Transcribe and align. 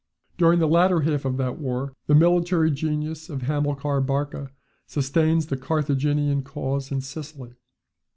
]During 0.39 0.57
the 0.57 0.67
latter 0.67 1.01
half 1.01 1.25
of 1.25 1.37
the 1.37 1.51
war, 1.51 1.93
the 2.07 2.15
military 2.15 2.71
genius 2.71 3.29
of 3.29 3.43
Hamilcar 3.43 4.01
Barca 4.01 4.49
sustains 4.87 5.45
the 5.45 5.57
Carthaginian 5.57 6.41
cause 6.41 6.91
in 6.91 7.01
Sicily. 7.01 7.53